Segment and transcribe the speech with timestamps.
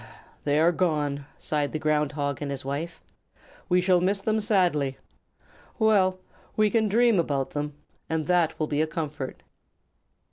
[0.45, 3.03] "They are gone!" sighed the Ground Hog and his wife.
[3.69, 4.97] "We shall miss them sadly.
[5.77, 6.17] Well,
[6.57, 7.75] we can dream about them,
[8.09, 9.43] and that will be a comfort."